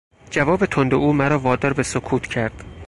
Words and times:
جواب 0.31 0.65
تند 0.65 0.93
او 0.93 1.13
مرا 1.13 1.37
وادار 1.39 1.73
به 1.73 1.83
سکوت 1.83 2.27
کرد. 2.27 2.63